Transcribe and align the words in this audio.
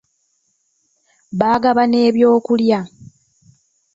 Baagaba 1.39 1.83
n'ebyokulya. 1.87 2.79